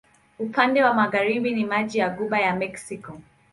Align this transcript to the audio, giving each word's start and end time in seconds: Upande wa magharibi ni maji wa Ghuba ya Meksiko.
Upande 0.39 0.83
wa 0.83 0.93
magharibi 0.93 1.51
ni 1.51 1.65
maji 1.65 2.01
wa 2.01 2.09
Ghuba 2.09 2.39
ya 2.39 2.55
Meksiko. 2.55 3.17